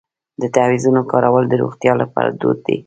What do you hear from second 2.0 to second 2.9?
لپاره دود دی.